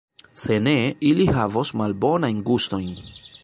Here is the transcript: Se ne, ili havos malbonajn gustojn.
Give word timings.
Se 0.43 0.55
ne, 0.67 0.73
ili 1.11 1.27
havos 1.37 1.75
malbonajn 1.83 2.43
gustojn. 2.51 2.93